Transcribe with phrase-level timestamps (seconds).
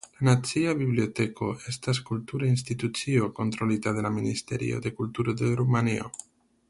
[0.19, 6.11] La Nacia Biblioteko estas kultura institucio kontrolita de la Ministerio de Kulturo de Rumanio.